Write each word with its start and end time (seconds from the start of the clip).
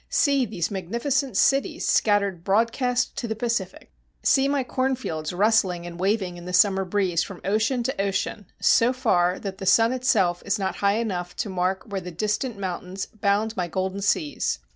See 0.09 0.47
these 0.47 0.71
magnificent 0.71 1.37
cities 1.37 1.87
scattered 1.87 2.43
broadcast 2.43 3.15
to 3.17 3.27
the 3.27 3.35
Pacific! 3.35 3.91
See 4.23 4.47
my 4.47 4.63
cornfields 4.63 5.31
rustling 5.31 5.85
and 5.85 5.99
waving 5.99 6.37
in 6.37 6.45
the 6.45 6.53
summer 6.53 6.83
breeze 6.85 7.21
from 7.21 7.39
ocean 7.45 7.83
to 7.83 8.01
ocean, 8.01 8.47
so 8.59 8.93
far 8.93 9.37
that 9.37 9.59
the 9.59 9.67
sun 9.67 9.93
itself 9.93 10.41
is 10.43 10.57
not 10.57 10.77
high 10.77 10.95
enough 10.97 11.35
to 11.35 11.49
mark 11.49 11.83
where 11.85 12.01
the 12.01 12.09
distant 12.09 12.57
mountains 12.57 13.05
bound 13.05 13.55
my 13.55 13.67
golden 13.67 14.01
seas. 14.01 14.57